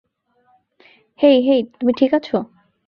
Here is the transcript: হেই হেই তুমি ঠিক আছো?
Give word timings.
হেই 1.19 1.37
হেই 1.47 1.61
তুমি 1.73 1.91
ঠিক 1.99 2.11
আছো? 2.13 2.37